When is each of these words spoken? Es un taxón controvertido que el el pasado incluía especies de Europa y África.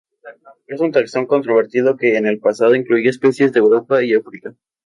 Es 0.65 0.79
un 0.81 0.91
taxón 0.91 1.27
controvertido 1.27 1.95
que 1.95 2.17
el 2.17 2.25
el 2.25 2.39
pasado 2.39 2.73
incluía 2.73 3.11
especies 3.11 3.53
de 3.53 3.59
Europa 3.59 4.01
y 4.01 4.15
África. 4.15 4.55